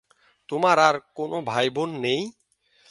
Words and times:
তোমার 0.49 0.77
কোন 1.15 1.31
ভাই 1.45 1.67
বোন 1.69 1.89
নেই? 2.01 2.21